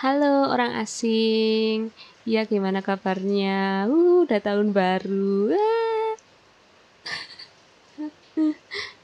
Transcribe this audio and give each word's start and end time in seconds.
Halo 0.00 0.48
orang 0.48 0.80
asing. 0.80 1.92
Ya 2.24 2.48
gimana 2.48 2.80
kabarnya? 2.80 3.84
Uh, 3.84 4.24
udah 4.24 4.40
tahun 4.40 4.72
baru. 4.72 5.52
Ah. 5.52 6.16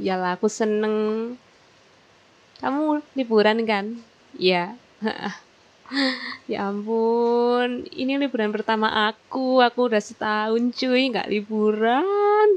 Yalah 0.09 0.41
aku 0.41 0.49
seneng. 0.49 0.97
Kamu 2.65 3.05
liburan 3.13 3.61
kan? 3.69 4.01
Ya. 4.41 4.73
ya 6.49 6.73
ampun, 6.73 7.85
ini 7.93 8.17
liburan 8.17 8.49
pertama 8.49 8.89
aku. 9.13 9.61
Aku 9.61 9.93
udah 9.93 10.01
setahun 10.01 10.73
cuy 10.81 11.13
nggak 11.13 11.29
liburan. 11.29 12.49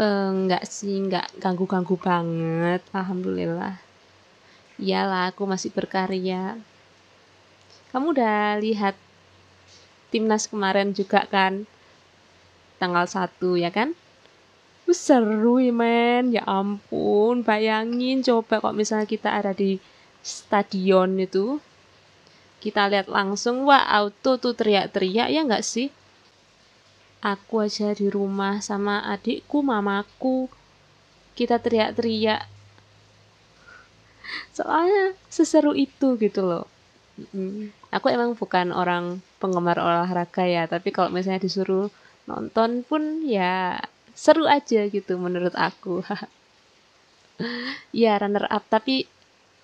Uh. 0.00 0.32
enggak 0.32 0.64
sih, 0.64 0.96
enggak 0.96 1.28
ganggu-ganggu 1.36 2.00
banget. 2.00 2.80
Alhamdulillah. 2.96 3.89
Iyalah, 4.80 5.36
aku 5.36 5.44
masih 5.44 5.68
berkarya. 5.76 6.56
Kamu 7.92 8.16
udah 8.16 8.56
lihat 8.64 8.96
timnas 10.08 10.48
kemarin 10.48 10.96
juga 10.96 11.28
kan? 11.28 11.68
Tanggal 12.80 13.04
1 13.04 13.60
ya 13.60 13.68
kan? 13.68 13.92
Seru 14.90 15.62
ya 15.62 15.70
men, 15.70 16.34
ya 16.34 16.42
ampun, 16.48 17.46
bayangin 17.46 18.26
coba 18.26 18.58
kok 18.58 18.74
misalnya 18.74 19.06
kita 19.06 19.30
ada 19.30 19.54
di 19.54 19.78
stadion 20.18 21.14
itu, 21.14 21.62
kita 22.58 22.90
lihat 22.90 23.06
langsung, 23.06 23.70
wah 23.70 23.86
auto 23.86 24.34
tuh 24.42 24.50
teriak-teriak 24.50 25.30
ya 25.30 25.46
nggak 25.46 25.62
sih? 25.62 25.94
Aku 27.22 27.62
aja 27.62 27.94
di 27.94 28.10
rumah 28.10 28.58
sama 28.58 29.06
adikku, 29.06 29.62
mamaku, 29.62 30.50
kita 31.38 31.62
teriak-teriak 31.62 32.50
soalnya 34.54 35.14
seseru 35.28 35.72
itu 35.76 36.16
gitu 36.18 36.40
loh. 36.44 36.64
Aku 37.92 38.06
emang 38.08 38.32
bukan 38.38 38.72
orang 38.72 39.20
penggemar 39.42 39.76
olahraga 39.76 40.44
ya 40.46 40.64
tapi 40.64 40.88
kalau 40.94 41.10
misalnya 41.12 41.42
disuruh 41.42 41.92
nonton 42.24 42.86
pun 42.86 43.24
ya 43.26 43.80
seru 44.14 44.44
aja 44.46 44.86
gitu 44.88 45.16
menurut 45.18 45.54
aku. 45.56 46.02
Ya 47.96 48.20
runner 48.20 48.44
up 48.52 48.68
tapi 48.68 49.08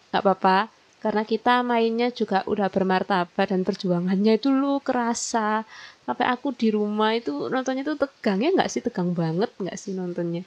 nggak 0.09 0.23
apa-apa. 0.25 0.73
Karena 0.97 1.23
kita 1.29 1.61
mainnya 1.61 2.09
juga 2.09 2.41
udah 2.49 2.73
bermartabat 2.73 3.53
dan 3.53 3.63
perjuangannya 3.69 4.41
itu 4.41 4.49
lu 4.49 4.81
kerasa. 4.81 5.69
Sampai 6.09 6.25
aku 6.25 6.57
di 6.57 6.73
rumah 6.73 7.13
itu 7.13 7.53
nontonnya 7.53 7.85
tuh 7.85 8.01
tegang 8.01 8.41
ya 8.41 8.49
nggak 8.57 8.73
sih? 8.73 8.81
Tegang 8.81 9.13
banget 9.13 9.53
nggak 9.61 9.77
sih 9.77 9.93
nontonnya? 9.93 10.43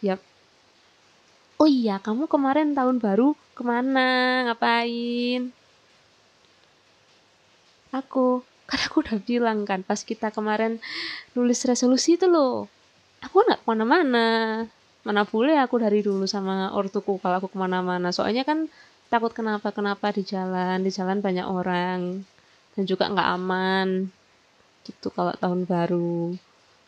Yap 0.00 0.24
oh 1.64 1.70
iya 1.72 1.96
kamu 1.96 2.28
kemarin 2.28 2.76
tahun 2.76 3.00
baru 3.00 3.32
ke 3.56 3.64
mana? 3.64 4.04
Ngapain? 4.52 5.48
Aku 7.88 8.44
kan 8.68 8.80
aku 8.84 9.00
udah 9.00 9.16
bilang 9.24 9.64
kan 9.64 9.80
pas 9.80 10.04
kita 10.04 10.28
kemarin 10.28 10.76
nulis 11.32 11.64
resolusi 11.64 12.20
itu 12.20 12.28
loh. 12.28 12.68
Aku 13.24 13.40
nggak 13.40 13.64
ke 13.64 13.66
mana-mana. 13.72 14.28
Mana 15.08 15.24
boleh 15.24 15.56
aku 15.56 15.80
dari 15.80 16.04
dulu 16.04 16.28
sama 16.28 16.68
ortuku 16.76 17.16
kalau 17.24 17.40
aku 17.40 17.48
ke 17.48 17.56
mana-mana. 17.56 18.12
Soalnya 18.12 18.44
kan 18.44 18.68
takut 19.08 19.32
kenapa 19.32 19.72
kenapa 19.72 20.12
di 20.12 20.20
jalan 20.20 20.84
di 20.84 20.92
jalan 20.92 21.24
banyak 21.24 21.48
orang 21.48 22.28
dan 22.76 22.82
juga 22.84 23.08
nggak 23.08 23.28
aman 23.40 24.12
gitu 24.84 25.08
kalau 25.08 25.32
tahun 25.40 25.64
baru. 25.64 26.36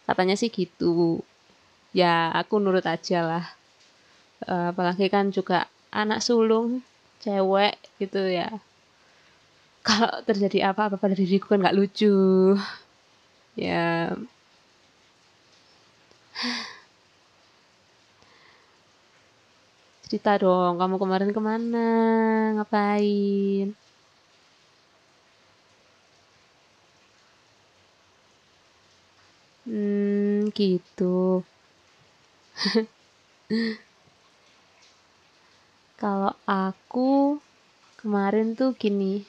Katanya 0.05 0.37
sih 0.37 0.53
gitu. 0.53 1.25
Ya 1.97 2.29
aku 2.29 2.61
nurut 2.61 2.85
aja 2.85 3.25
lah 3.25 3.57
uh, 4.45 4.73
apalagi 4.77 5.09
kan 5.09 5.33
juga 5.33 5.65
anak 5.89 6.21
sulung 6.21 6.85
cewek 7.25 7.75
gitu 7.97 8.21
ya. 8.29 8.53
Kalau 9.87 10.11
terjadi 10.29 10.75
apa-apa 10.75 10.97
pada 10.99 11.15
diriku 11.17 11.47
kan 11.55 11.63
nggak 11.63 11.77
lucu. 11.79 12.13
Ya. 13.57 14.13
Cerita 20.07 20.39
dong 20.43 20.79
kamu 20.81 20.97
kemarin 21.03 21.31
ke 21.35 21.41
mana? 21.41 21.87
Ngapain? 22.55 23.69
Hmm 29.67 30.47
gitu 30.55 31.43
Kalau 35.97 36.37
aku 36.45 37.41
kemarin 38.05 38.53
tuh 38.53 38.77
gini. 38.77 39.25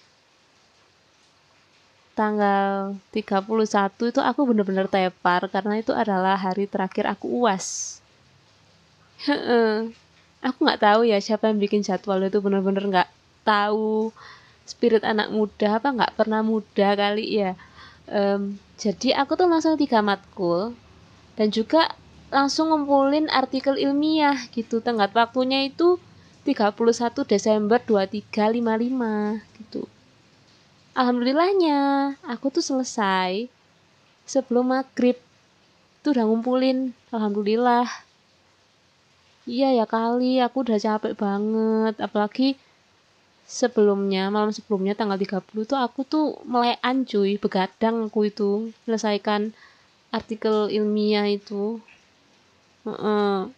Tanggal 2.11 2.97
31 3.15 4.11
itu 4.11 4.19
aku 4.19 4.41
bener-bener 4.43 4.89
tepar 4.89 5.47
karena 5.47 5.79
itu 5.79 5.93
adalah 5.93 6.35
hari 6.35 6.67
terakhir 6.67 7.07
aku 7.07 7.29
UAS. 7.29 7.99
aku 10.47 10.57
nggak 10.59 10.81
tahu 10.81 11.01
ya 11.07 11.17
siapa 11.23 11.47
yang 11.47 11.61
bikin 11.61 11.85
jadwal 11.87 12.19
itu 12.19 12.41
bener-bener 12.43 12.83
nggak 12.89 13.09
tahu 13.45 14.11
spirit 14.67 15.01
anak 15.07 15.31
muda 15.31 15.79
apa 15.79 15.87
nggak 15.93 16.13
pernah 16.19 16.43
muda 16.43 16.97
kali 16.99 17.47
ya. 17.47 17.51
Um, 18.11 18.59
jadi 18.75 19.23
aku 19.23 19.39
tuh 19.39 19.47
langsung 19.47 19.79
tiga 19.79 20.03
matkul 20.03 20.75
dan 21.39 21.47
juga 21.53 21.95
langsung 22.27 22.75
ngumpulin 22.75 23.31
artikel 23.31 23.79
ilmiah 23.79 24.35
gitu. 24.51 24.83
Tenggat 24.83 25.15
waktunya 25.15 25.63
itu 25.69 25.95
31 26.47 27.27
Desember 27.27 27.75
2355 27.83 29.43
gitu. 29.59 29.83
Alhamdulillahnya 30.95 32.15
aku 32.23 32.47
tuh 32.47 32.63
selesai. 32.63 33.51
Sebelum 34.23 34.71
maghrib 34.71 35.19
tuh 35.99 36.15
udah 36.15 36.23
ngumpulin 36.23 36.95
alhamdulillah. 37.11 37.83
Iya 39.43 39.75
ya 39.75 39.85
kali 39.87 40.39
aku 40.39 40.63
udah 40.63 40.79
capek 40.79 41.19
banget. 41.19 41.99
Apalagi 41.99 42.55
sebelumnya 43.43 44.31
malam 44.31 44.55
sebelumnya 44.55 44.95
tanggal 44.95 45.19
30 45.19 45.67
tuh 45.67 45.75
aku 45.75 46.07
tuh 46.07 46.39
melekan 46.47 47.03
cuy. 47.03 47.35
Begadang 47.35 48.07
aku 48.07 48.31
itu 48.31 48.71
selesaikan 48.87 49.51
artikel 50.15 50.71
ilmiah 50.71 51.27
itu. 51.27 51.83
Uh 52.87 52.91
-uh 52.95 53.56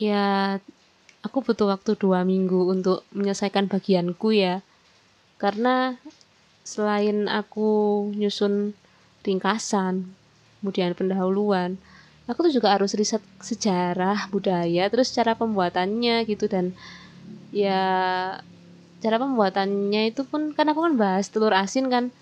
ya 0.00 0.56
aku 1.20 1.44
butuh 1.44 1.68
waktu 1.68 1.92
dua 2.00 2.24
minggu 2.24 2.72
untuk 2.72 3.04
menyelesaikan 3.12 3.68
bagianku 3.68 4.32
ya. 4.32 4.64
Karena 5.36 6.00
selain 6.64 7.28
aku 7.28 8.08
nyusun 8.16 8.72
ringkasan 9.20 10.16
kemudian 10.60 10.92
pendahuluan 10.92 11.76
aku 12.28 12.46
tuh 12.46 12.52
juga 12.52 12.76
harus 12.76 12.92
riset 12.94 13.24
sejarah 13.42 14.28
budaya 14.30 14.86
terus 14.88 15.12
cara 15.12 15.36
pembuatannya 15.36 16.24
gitu. 16.24 16.48
Dan 16.48 16.72
ya 17.52 17.82
cara 19.00 19.16
pembuatannya 19.16 20.12
itu 20.12 20.22
pun 20.28 20.52
kan 20.56 20.68
aku 20.72 20.80
kan 20.86 20.94
bahas 20.96 21.28
telur 21.32 21.52
asin 21.52 21.88
kan 21.92 22.14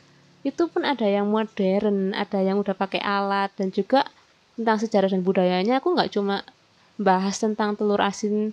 itu 0.46 0.70
pun 0.70 0.86
ada 0.86 1.04
yang 1.04 1.26
modern 1.26 2.14
ada 2.14 2.38
yang 2.38 2.62
udah 2.62 2.72
pakai 2.72 3.02
alat 3.02 3.50
dan 3.58 3.74
juga 3.74 4.06
tentang 4.54 4.78
sejarah 4.78 5.10
dan 5.10 5.26
budayanya 5.26 5.82
aku 5.82 5.92
nggak 5.98 6.14
cuma 6.14 6.46
bahas 6.98 7.38
tentang 7.38 7.78
telur 7.78 8.02
asin 8.02 8.52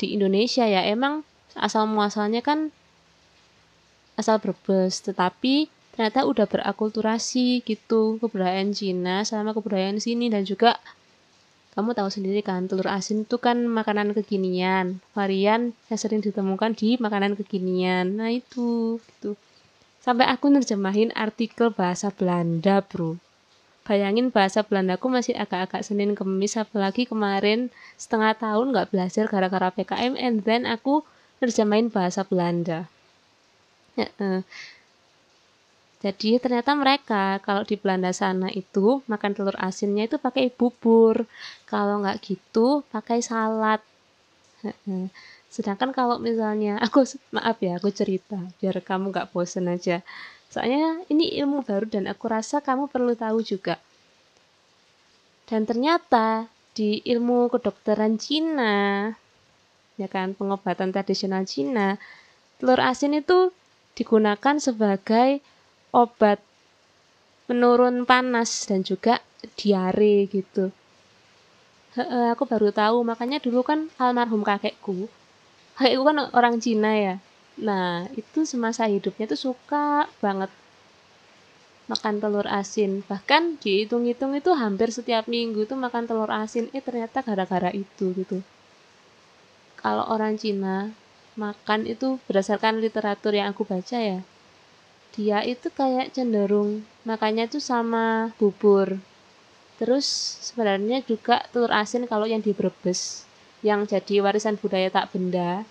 di 0.00 0.16
Indonesia 0.16 0.64
ya. 0.64 0.82
Emang 0.88 1.22
asal 1.54 1.84
muasalnya 1.86 2.40
kan 2.40 2.72
asal 4.16 4.40
Brebes 4.40 5.04
tetapi 5.04 5.68
ternyata 5.94 6.24
udah 6.24 6.48
berakulturasi 6.48 7.60
gitu 7.62 8.16
kebudayaan 8.18 8.72
Cina 8.72 9.22
sama 9.28 9.52
kebudayaan 9.52 10.00
sini. 10.00 10.32
Dan 10.32 10.48
juga 10.48 10.80
kamu 11.76 11.94
tahu 11.94 12.08
sendiri 12.10 12.40
kan 12.40 12.66
telur 12.66 12.88
asin 12.88 13.28
itu 13.28 13.36
kan 13.36 13.68
makanan 13.68 14.16
kekinian. 14.16 15.04
Varian 15.12 15.76
yang 15.92 15.98
sering 16.00 16.24
ditemukan 16.24 16.74
di 16.74 16.96
makanan 16.96 17.36
kekinian. 17.36 18.18
Nah 18.18 18.32
itu 18.32 18.98
gitu. 18.98 19.36
Sampai 20.00 20.24
aku 20.32 20.48
nerjemahin 20.48 21.12
artikel 21.12 21.68
bahasa 21.76 22.08
Belanda 22.08 22.80
bro 22.80 23.20
Bayangin 23.86 24.30
bahasa 24.30 24.62
Belandaku 24.62 25.10
masih 25.10 25.34
agak-agak 25.34 25.82
Senin 25.82 26.14
Kemis, 26.14 26.54
apalagi 26.54 27.08
kemarin 27.08 27.72
setengah 27.98 28.36
tahun 28.38 28.70
nggak 28.70 28.94
belajar 28.94 29.24
gara-gara 29.26 29.68
PKM, 29.74 30.14
and 30.14 30.44
then 30.46 30.68
aku 30.68 31.02
nerjemahin 31.42 31.88
bahasa 31.90 32.22
Belanda. 32.22 32.86
Jadi 36.00 36.40
ternyata 36.40 36.72
mereka 36.72 37.36
kalau 37.44 37.60
di 37.60 37.76
Belanda 37.76 38.08
sana 38.16 38.48
itu 38.48 39.04
makan 39.04 39.36
telur 39.36 39.52
asinnya 39.60 40.08
itu 40.08 40.16
pakai 40.16 40.48
bubur. 40.48 41.28
Kalau 41.68 42.00
nggak 42.00 42.24
gitu 42.24 42.80
pakai 42.88 43.20
salad. 43.20 43.84
Sedangkan 45.52 45.92
kalau 45.92 46.16
misalnya 46.16 46.80
aku 46.80 47.04
maaf 47.36 47.60
ya 47.60 47.76
aku 47.76 47.92
cerita 47.92 48.40
biar 48.60 48.80
kamu 48.80 49.12
nggak 49.12 49.28
bosen 49.34 49.68
aja. 49.68 50.00
Soalnya 50.50 51.06
ini 51.06 51.30
ilmu 51.38 51.62
baru 51.62 51.86
dan 51.86 52.10
aku 52.10 52.26
rasa 52.26 52.58
kamu 52.58 52.90
perlu 52.90 53.14
tahu 53.14 53.38
juga. 53.40 53.78
Dan 55.46 55.66
ternyata 55.66 56.50
di 56.74 57.02
ilmu 57.06 57.50
kedokteran 57.50 58.18
Cina, 58.18 59.10
ya 59.94 60.08
kan 60.10 60.34
pengobatan 60.34 60.90
tradisional 60.90 61.46
Cina 61.46 61.98
telur 62.58 62.82
asin 62.82 63.16
itu 63.16 63.54
digunakan 63.94 64.58
sebagai 64.58 65.40
obat 65.94 66.42
menurun 67.50 68.06
panas 68.06 68.66
dan 68.66 68.82
juga 68.86 69.22
diare 69.58 70.26
gitu. 70.30 70.70
He 71.98 72.02
-he, 72.02 72.30
aku 72.30 72.46
baru 72.46 72.70
tahu. 72.70 73.02
Makanya 73.02 73.42
dulu 73.42 73.66
kan 73.66 73.90
almarhum 73.98 74.46
kakekku 74.46 75.10
kakekku 75.80 76.02
kan 76.04 76.16
orang 76.36 76.60
Cina 76.60 76.92
ya 76.92 77.14
nah 77.58 78.06
itu 78.14 78.46
semasa 78.46 78.86
hidupnya 78.86 79.26
tuh 79.26 79.50
suka 79.50 80.06
banget 80.22 80.52
makan 81.90 82.22
telur 82.22 82.46
asin. 82.46 83.02
Bahkan 83.08 83.58
dihitung-hitung 83.58 84.38
itu 84.38 84.54
hampir 84.54 84.94
setiap 84.94 85.26
minggu 85.26 85.66
tuh 85.66 85.74
makan 85.74 86.06
telur 86.06 86.30
asin. 86.30 86.70
Eh 86.70 86.78
ternyata 86.78 87.26
gara-gara 87.26 87.74
itu 87.74 88.14
gitu. 88.14 88.44
Kalau 89.74 90.06
orang 90.06 90.38
Cina 90.38 90.94
makan 91.34 91.88
itu 91.90 92.22
berdasarkan 92.30 92.78
literatur 92.78 93.34
yang 93.34 93.50
aku 93.50 93.66
baca 93.66 93.98
ya 93.98 94.20
dia 95.14 95.42
itu 95.42 95.66
kayak 95.74 96.14
cenderung 96.14 96.86
makannya 97.02 97.50
tuh 97.50 97.62
sama 97.62 98.30
bubur. 98.38 99.02
Terus 99.80 100.06
sebenarnya 100.44 101.02
juga 101.02 101.42
telur 101.50 101.72
asin 101.72 102.06
kalau 102.06 102.28
yang 102.28 102.44
di 102.44 102.52
Brebes 102.54 103.24
yang 103.60 103.84
jadi 103.84 104.24
warisan 104.24 104.56
budaya 104.56 104.88
tak 104.88 105.12
benda 105.12 105.64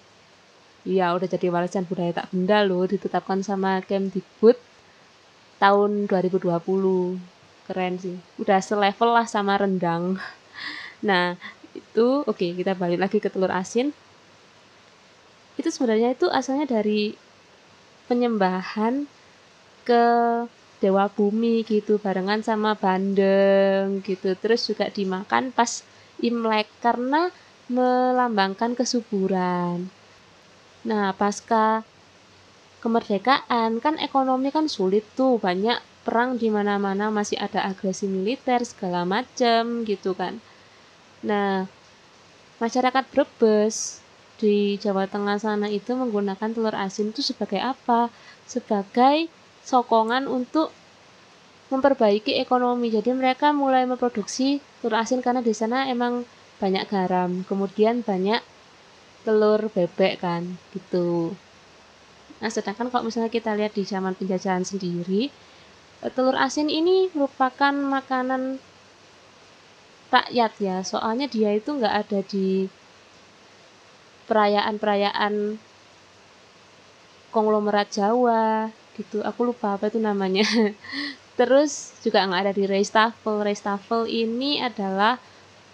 ya 0.87 1.11
udah 1.11 1.27
jadi 1.27 1.51
warisan 1.51 1.83
budaya 1.83 2.15
tak 2.15 2.31
benda 2.31 2.63
loh 2.63 2.87
ditetapkan 2.87 3.43
sama 3.43 3.83
Kemdikbud 3.83 4.55
tahun 5.59 6.07
2020 6.07 7.19
keren 7.67 7.93
sih. 7.99 8.17
Udah 8.39 8.63
selevel 8.63 9.11
lah 9.11 9.27
sama 9.27 9.59
rendang. 9.59 10.15
Nah 10.99 11.39
itu 11.71 12.27
oke 12.27 12.35
okay, 12.35 12.51
kita 12.51 12.75
balik 12.75 12.99
lagi 12.99 13.23
ke 13.23 13.31
telur 13.31 13.55
asin. 13.55 13.95
Itu 15.55 15.71
sebenarnya 15.71 16.11
itu 16.11 16.27
asalnya 16.27 16.67
dari 16.67 17.15
penyembahan 18.11 19.07
ke 19.87 20.03
dewa 20.83 21.07
bumi 21.07 21.63
gitu 21.63 21.95
barengan 22.03 22.43
sama 22.43 22.75
bandeng 22.75 24.03
gitu. 24.03 24.35
Terus 24.35 24.67
juga 24.67 24.91
dimakan 24.91 25.55
pas 25.55 25.87
imlek 26.19 26.67
karena 26.83 27.31
melambangkan 27.71 28.75
kesuburan 28.75 29.87
nah 30.89 31.13
pasca 31.13 31.85
kemerdekaan 32.81 33.77
kan 33.77 33.95
ekonomi 34.01 34.49
kan 34.49 34.65
sulit 34.65 35.05
tuh 35.13 35.37
banyak 35.37 35.77
perang 36.01 36.41
di 36.41 36.49
mana-mana 36.49 37.13
masih 37.13 37.37
ada 37.37 37.61
agresi 37.69 38.09
militer 38.09 38.65
segala 38.65 39.05
macem 39.05 39.85
gitu 39.85 40.17
kan. 40.17 40.41
Nah 41.21 41.69
masyarakat 42.57 43.05
Brebes 43.13 44.01
di 44.41 44.79
Jawa 44.81 45.05
Tengah 45.05 45.37
sana 45.37 45.67
itu 45.69 45.93
menggunakan 45.93 46.49
telur 46.55 46.73
asin 46.73 47.13
itu 47.13 47.21
sebagai 47.21 47.61
apa? 47.61 48.09
Sebagai 48.49 49.29
sokongan 49.67 50.25
untuk 50.25 50.73
memperbaiki 51.69 52.41
ekonomi. 52.41 52.89
Jadi 52.89 53.13
mereka 53.13 53.53
mulai 53.53 53.85
memproduksi 53.85 54.63
telur 54.81 54.97
asin 54.97 55.21
karena 55.21 55.45
di 55.45 55.53
sana 55.53 55.85
emang 55.91 56.25
banyak 56.59 56.91
garam 56.91 57.47
kemudian 57.47 58.03
banyak 58.03 58.43
telur 59.25 59.61
bebek 59.75 60.23
kan 60.23 60.43
gitu 60.73 61.35
Nah, 62.39 62.47
sedangkan 62.47 62.87
kalau 62.87 63.03
misalnya 63.03 63.27
kita 63.27 63.51
lihat 63.51 63.75
di 63.75 63.83
zaman 63.83 64.15
penjajahan 64.15 64.63
sendiri, 64.63 65.27
eh, 66.03 66.11
telur 66.15 66.35
asin 66.39 66.71
ini 66.71 67.11
merupakan 67.11 67.75
makanan 67.75 68.63
rakyat 70.09 70.51
ya, 70.57 70.77
soalnya 70.81 71.27
dia 71.27 71.51
itu 71.53 71.69
nggak 71.75 71.95
ada 72.07 72.19
di 72.23 72.71
perayaan-perayaan 74.31 75.59
konglomerat 77.35 77.91
Jawa 77.91 78.71
gitu. 78.95 79.19
Aku 79.21 79.51
lupa 79.51 79.75
apa 79.75 79.91
itu 79.91 79.99
namanya. 79.99 80.47
Terus 81.39 81.91
juga 82.03 82.23
nggak 82.23 82.41
ada 82.47 82.53
di 82.55 82.63
Reistafel. 82.65 83.43
Reistafel 83.43 84.07
ini 84.07 84.63
adalah 84.63 85.19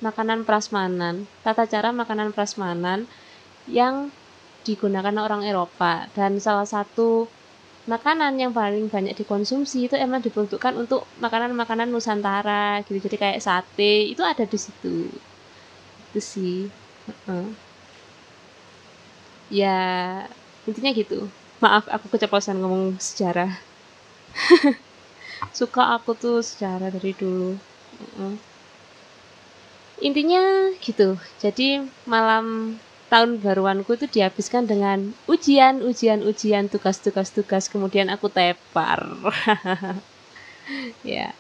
makanan 0.04 0.44
prasmanan, 0.44 1.24
tata 1.42 1.64
cara 1.66 1.90
makanan 1.96 2.36
prasmanan 2.36 3.08
yang 3.70 4.10
digunakan 4.66 5.14
orang 5.22 5.46
Eropa. 5.46 6.10
Dan 6.18 6.42
salah 6.42 6.66
satu 6.66 7.30
makanan 7.86 8.42
yang 8.42 8.50
paling 8.50 8.90
banyak 8.90 9.14
dikonsumsi 9.14 9.86
itu 9.86 9.94
emang 9.94 10.26
diperuntukkan 10.26 10.74
untuk 10.74 11.06
makanan-makanan 11.22 11.94
Nusantara 11.94 12.82
gitu 12.90 12.98
jadi 12.98 13.18
kayak 13.22 13.44
sate. 13.46 14.10
Itu 14.10 14.26
ada 14.26 14.44
di 14.44 14.58
situ. 14.58 15.10
Itu 16.12 16.20
sih. 16.20 16.68
Uh-uh. 17.06 17.54
ya 19.54 19.78
intinya 20.66 20.90
gitu. 20.90 21.30
Maaf 21.62 21.86
aku 21.86 22.10
keceplosan 22.10 22.58
ngomong 22.58 22.98
sejarah. 22.98 23.54
Suka 25.58 25.94
aku 25.94 26.18
tuh 26.18 26.42
sejarah 26.42 26.90
dari 26.90 27.14
dulu. 27.14 27.54
Uh-uh. 28.02 28.34
intinya 30.02 30.74
gitu. 30.82 31.16
Jadi 31.40 31.86
malam 32.10 32.76
tahun 33.16 33.40
baruanku 33.40 33.96
itu 33.96 34.12
dihabiskan 34.12 34.68
dengan 34.68 35.16
ujian, 35.32 35.80
ujian, 35.80 36.20
ujian, 36.20 36.68
tugas, 36.68 37.00
tugas, 37.00 37.32
tugas. 37.32 37.72
Kemudian 37.72 38.12
aku 38.12 38.28
tepar. 38.28 39.08
ya. 41.08 41.32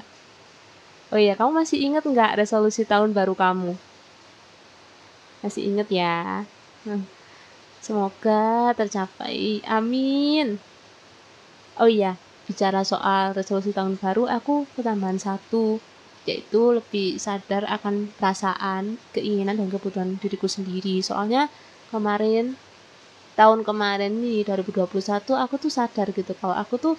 Oh 1.12 1.20
iya, 1.20 1.36
kamu 1.36 1.52
masih 1.52 1.84
ingat 1.84 2.08
nggak 2.08 2.40
resolusi 2.40 2.88
tahun 2.88 3.12
baru 3.12 3.36
kamu? 3.36 3.76
Masih 5.44 5.68
ingat 5.68 5.92
ya? 5.92 6.48
Hmm. 6.88 7.04
Semoga 7.84 8.72
tercapai. 8.80 9.60
Amin. 9.68 10.56
Oh 11.76 11.92
iya, 11.92 12.16
bicara 12.48 12.88
soal 12.88 13.36
resolusi 13.36 13.76
tahun 13.76 14.00
baru, 14.00 14.32
aku 14.32 14.64
ketambahan 14.80 15.20
satu 15.20 15.84
yaitu 16.26 16.78
lebih 16.78 17.22
sadar 17.22 17.64
akan 17.70 18.10
perasaan, 18.18 18.98
keinginan 19.14 19.56
dan 19.62 19.70
kebutuhan 19.70 20.18
diriku 20.22 20.50
sendiri. 20.50 21.02
Soalnya 21.06 21.48
kemarin 21.94 22.58
tahun 23.40 23.62
kemarin 23.68 24.12
nih 24.24 24.48
2021 24.48 24.90
aku 25.36 25.56
tuh 25.60 25.72
sadar 25.72 26.08
gitu 26.16 26.34
kalau 26.40 26.56
aku 26.56 26.76
tuh 26.80 26.96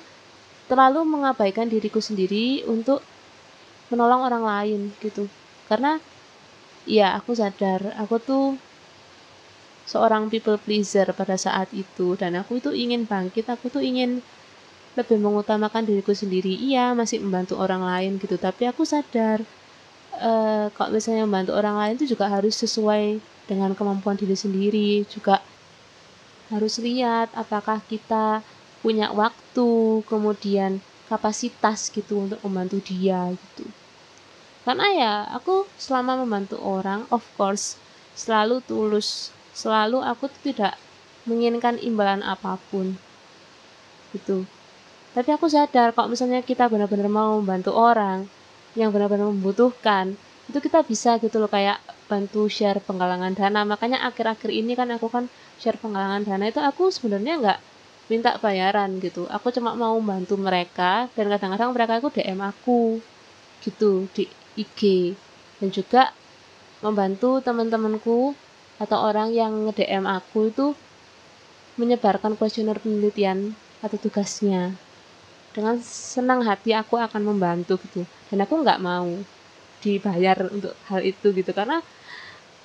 terlalu 0.71 1.03
mengabaikan 1.07 1.67
diriku 1.67 1.99
sendiri 1.99 2.63
untuk 2.69 3.03
menolong 3.91 4.23
orang 4.27 4.45
lain 4.45 4.81
gitu. 5.03 5.27
Karena 5.67 5.99
ya 6.87 7.19
aku 7.19 7.35
sadar 7.35 7.99
aku 7.99 8.17
tuh 8.23 8.45
seorang 9.87 10.27
people 10.27 10.59
pleaser 10.59 11.07
pada 11.15 11.39
saat 11.39 11.71
itu 11.71 12.19
dan 12.19 12.35
aku 12.39 12.59
itu 12.59 12.75
ingin 12.75 13.07
bangkit, 13.07 13.47
aku 13.47 13.71
tuh 13.71 13.83
ingin 13.83 14.19
lebih 14.97 15.21
mengutamakan 15.21 15.85
diriku 15.85 16.17
sendiri. 16.17 16.57
Iya 16.57 16.97
masih 16.97 17.21
membantu 17.21 17.61
orang 17.61 17.85
lain 17.85 18.17
gitu 18.17 18.41
tapi 18.41 18.65
aku 18.67 18.83
sadar 18.83 19.45
uh, 20.21 20.73
kalau 20.73 20.91
misalnya 20.97 21.29
membantu 21.29 21.53
orang 21.57 21.77
lain 21.77 21.95
itu 22.01 22.17
juga 22.17 22.33
harus 22.33 22.57
sesuai 22.57 23.21
dengan 23.47 23.77
kemampuan 23.77 24.19
diri 24.19 24.35
sendiri 24.35 25.07
juga 25.07 25.39
harus 26.51 26.79
lihat 26.79 27.31
apakah 27.35 27.83
kita 27.91 28.43
punya 28.81 29.11
waktu 29.11 29.69
kemudian 30.07 30.79
kapasitas 31.11 31.91
gitu 31.91 32.23
untuk 32.23 32.39
membantu 32.47 32.79
dia 32.87 33.31
gitu. 33.35 33.67
Karena 34.67 34.87
ya 34.95 35.15
aku 35.35 35.67
selama 35.79 36.23
membantu 36.23 36.59
orang 36.59 37.07
of 37.11 37.23
course 37.39 37.79
selalu 38.19 38.63
tulus 38.67 39.31
selalu 39.55 40.03
aku 40.03 40.27
tidak 40.43 40.75
menginginkan 41.27 41.79
imbalan 41.83 42.23
apa 42.23 42.59
pun 42.71 42.99
gitu 44.15 44.47
tapi 45.17 45.33
aku 45.33 45.49
sadar 45.49 45.97
kalau 45.97 46.13
misalnya 46.13 46.45
kita 46.45 46.69
benar-benar 46.69 47.09
mau 47.09 47.41
membantu 47.41 47.73
orang 47.73 48.29
yang 48.77 48.93
benar-benar 48.93 49.33
membutuhkan 49.33 50.13
itu 50.47 50.59
kita 50.61 50.85
bisa 50.85 51.17
gitu 51.19 51.41
loh 51.41 51.49
kayak 51.49 51.81
bantu 52.07 52.47
share 52.47 52.79
penggalangan 52.85 53.35
dana. 53.35 53.65
Makanya 53.67 54.05
akhir-akhir 54.07 54.51
ini 54.53 54.79
kan 54.79 54.93
aku 54.95 55.09
kan 55.11 55.25
share 55.59 55.81
penggalangan 55.81 56.23
dana 56.23 56.45
itu 56.47 56.61
aku 56.63 56.93
sebenarnya 56.93 57.41
nggak 57.43 57.59
minta 58.13 58.39
bayaran 58.39 59.03
gitu. 59.03 59.27
Aku 59.27 59.51
cuma 59.51 59.75
mau 59.75 59.99
bantu 59.99 60.39
mereka 60.39 61.11
dan 61.19 61.33
kadang-kadang 61.33 61.71
mereka 61.75 61.93
aku 61.99 62.09
DM 62.15 62.41
aku 62.45 62.81
gitu 63.65 64.07
di 64.15 64.31
IG 64.55 65.17
dan 65.59 65.69
juga 65.75 66.03
membantu 66.85 67.43
teman-temanku 67.43 68.37
atau 68.77 68.99
orang 69.09 69.33
yang 69.33 69.67
nge-DM 69.67 70.05
aku 70.05 70.53
itu 70.53 70.67
menyebarkan 71.81 72.37
kuesioner 72.37 72.77
penelitian 72.77 73.57
atau 73.81 73.97
tugasnya 73.97 74.77
dengan 75.57 75.77
senang 76.15 76.41
hati 76.49 76.71
aku 76.81 76.95
akan 77.07 77.23
membantu 77.31 77.73
gitu. 77.85 78.01
Dan 78.29 78.39
aku 78.45 78.55
nggak 78.65 78.81
mau 78.89 79.09
dibayar 79.85 80.39
untuk 80.57 80.75
hal 80.91 81.01
itu 81.11 81.27
gitu 81.39 81.51
karena 81.59 81.77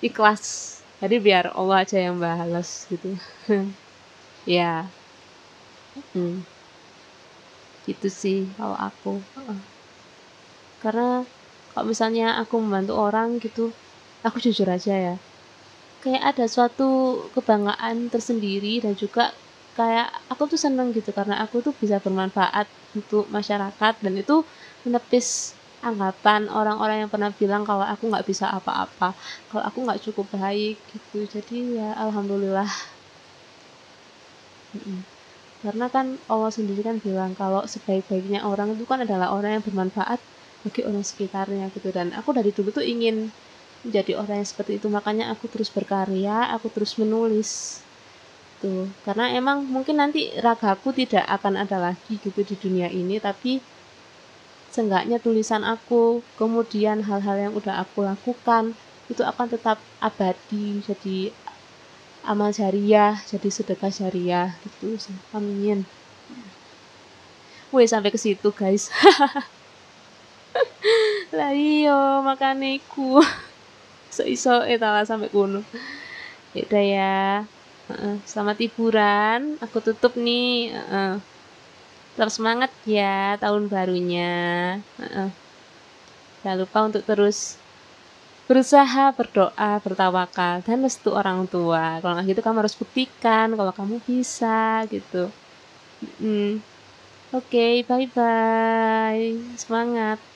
ikhlas. 0.08 0.44
Jadi 1.02 1.16
biar 1.26 1.46
Allah 1.60 1.78
aja 1.86 1.98
yang 2.08 2.18
balas 2.26 2.70
gitu. 2.92 3.10
Ya. 4.48 4.90
Hmm. 6.14 6.42
gitu 7.86 8.08
sih 8.22 8.38
kalau 8.58 8.78
aku. 8.88 9.10
Karena 10.84 11.24
kalau 11.72 11.86
misalnya 11.92 12.28
aku 12.42 12.56
membantu 12.64 12.94
orang 13.08 13.30
gitu 13.46 13.66
aku 14.28 14.38
jujur 14.46 14.68
aja 14.78 14.94
ya. 15.08 15.16
Kayak 16.04 16.24
ada 16.36 16.46
suatu 16.56 16.90
kebanggaan 17.36 17.98
tersendiri 18.14 18.74
dan 18.84 18.94
juga 19.04 19.24
kayak 19.82 20.08
aku 20.32 20.44
tuh 20.52 20.60
seneng 20.66 20.88
gitu 20.98 21.10
karena 21.18 21.36
aku 21.44 21.56
tuh 21.66 21.74
bisa 21.82 21.98
bermanfaat 22.06 22.68
untuk 22.98 23.24
masyarakat 23.38 23.94
dan 24.04 24.14
itu 24.22 24.36
menepis 24.86 25.28
anggapan 25.90 26.42
orang-orang 26.60 26.98
yang 27.08 27.12
pernah 27.14 27.32
bilang 27.42 27.64
kalau 27.70 27.86
aku 27.94 28.04
nggak 28.12 28.26
bisa 28.30 28.46
apa-apa 28.58 29.08
kalau 29.50 29.64
aku 29.70 29.80
nggak 29.86 30.02
cukup 30.06 30.26
baik 30.38 30.76
gitu. 30.92 31.18
Jadi 31.36 31.56
ya 31.80 31.88
alhamdulillah. 32.04 32.70
Karena 35.64 35.86
kan 35.96 36.08
Allah 36.34 36.52
sendiri 36.58 36.82
kan 36.82 36.98
bilang 37.06 37.32
kalau 37.38 37.62
sebaik-baiknya 37.74 38.40
orang 38.52 38.74
itu 38.76 38.84
kan 38.92 39.00
adalah 39.06 39.28
orang 39.38 39.62
yang 39.62 39.64
bermanfaat 39.68 40.20
bagi 40.66 40.82
orang 40.90 41.06
sekitarnya 41.06 41.70
gitu. 41.76 41.90
Dan 41.94 42.08
aku 42.18 42.30
dari 42.38 42.50
dulu 42.58 42.70
tuh 42.74 42.86
ingin 42.86 43.30
menjadi 43.86 44.18
orang 44.22 44.42
yang 44.42 44.50
seperti 44.50 44.72
itu 44.82 44.88
makanya 44.94 45.34
aku 45.34 45.46
terus 45.54 45.70
berkarya 45.74 46.50
aku 46.56 46.70
terus 46.74 46.94
menulis 47.02 47.50
tuh 48.62 48.88
karena 49.02 49.34
emang 49.34 49.66
mungkin 49.66 49.98
nanti 49.98 50.30
ragaku 50.38 50.94
tidak 50.94 51.26
akan 51.26 51.58
ada 51.58 51.82
lagi 51.82 52.22
gitu 52.22 52.46
di 52.46 52.56
dunia 52.56 52.88
ini 52.88 53.18
tapi 53.18 53.58
seenggaknya 54.70 55.18
tulisan 55.18 55.66
aku 55.66 56.22
kemudian 56.38 57.04
hal-hal 57.04 57.50
yang 57.50 57.54
udah 57.58 57.82
aku 57.82 58.06
lakukan 58.06 58.78
itu 59.12 59.26
akan 59.26 59.52
tetap 59.52 59.82
abadi 60.00 60.80
jadi 60.86 61.34
amal 62.24 62.54
jariah 62.54 63.18
jadi 63.26 63.50
sedekah 63.50 63.92
jariah 63.92 64.56
gitu 64.62 64.96
amin. 65.34 65.84
Woi 67.72 67.88
sampai 67.88 68.12
ke 68.12 68.20
situ 68.20 68.52
guys. 68.52 68.92
Lah 71.36 71.56
iyo 71.56 72.20
makane 72.20 72.84
iku. 72.84 73.24
Iso-iso 74.12 74.60
etalah 74.68 75.08
sampai 75.08 75.32
kuno 75.32 75.64
ya 76.52 76.68
udah 76.68 76.84
ya 76.84 77.16
uh, 77.92 78.18
selamat 78.28 78.58
hiburan. 78.64 79.40
Aku 79.60 79.84
tutup 79.84 80.16
nih 80.16 80.72
uh, 80.72 81.20
terus 82.16 82.36
semangat 82.40 82.72
ya 82.88 83.36
tahun 83.38 83.68
barunya. 83.68 84.80
Uh, 85.00 85.30
jangan 86.42 86.58
lupa 86.64 86.78
untuk 86.88 87.04
terus 87.04 87.60
berusaha 88.50 89.16
berdoa 89.16 89.80
bertawakal 89.84 90.64
dan 90.64 90.78
restu 90.84 91.12
orang 91.12 91.48
tua. 91.48 92.00
Kalau 92.00 92.14
nggak 92.20 92.36
gitu 92.36 92.42
kamu 92.44 92.58
harus 92.64 92.76
buktikan 92.76 93.48
kalau 93.56 93.74
kamu 93.76 93.96
bisa 94.08 94.88
gitu. 94.88 95.32
Mm. 96.02 96.58
oke 97.30 97.46
okay, 97.46 97.86
bye 97.86 98.10
bye 98.18 99.38
semangat 99.54 100.31